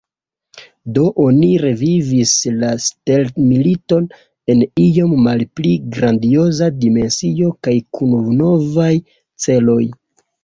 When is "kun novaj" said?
7.99-8.91